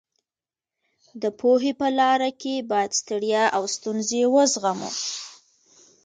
د 1.21 1.23
پوهې 1.39 1.71
په 1.79 1.87
لاره 1.99 2.29
کې 2.41 2.55
باید 2.71 2.91
ستړیا 3.01 3.43
او 3.55 3.63
ستونزې 3.75 4.21
وزغمو. 4.35 4.91